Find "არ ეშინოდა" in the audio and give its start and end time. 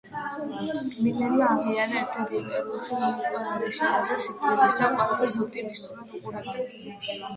3.51-4.17